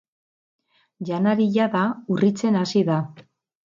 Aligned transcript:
Janari 1.11 1.47
jada 1.57 1.83
urritzen 2.17 2.59
hasi 2.63 2.87
da. 2.93 2.97